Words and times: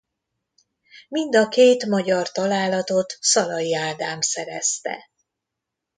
Mind 1.09 1.35
a 1.35 1.47
két 1.47 1.85
magyar 1.85 2.31
találatot 2.31 3.17
Szalai 3.21 3.75
Ádám 3.75 4.21
szerezte. 4.21 5.09